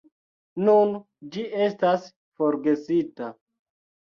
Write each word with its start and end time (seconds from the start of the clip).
Nun 0.69 0.95
ĝi 1.35 1.45
estas 1.67 2.09
forgesita. 2.41 3.33